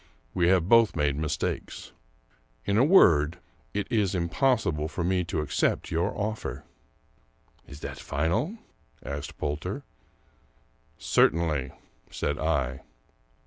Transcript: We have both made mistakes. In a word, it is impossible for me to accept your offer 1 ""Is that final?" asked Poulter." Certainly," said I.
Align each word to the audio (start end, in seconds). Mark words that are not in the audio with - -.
We 0.33 0.47
have 0.47 0.67
both 0.67 0.95
made 0.95 1.15
mistakes. 1.15 1.91
In 2.65 2.75
a 2.75 2.83
word, 2.83 3.37
it 3.71 3.85
is 3.91 4.15
impossible 4.15 4.87
for 4.87 5.03
me 5.03 5.23
to 5.25 5.41
accept 5.41 5.91
your 5.91 6.11
offer 6.17 6.63
1 7.65 7.71
""Is 7.73 7.79
that 7.81 7.99
final?" 7.99 8.57
asked 9.05 9.37
Poulter." 9.37 9.83
Certainly," 10.97 11.73
said 12.09 12.39
I. 12.39 12.81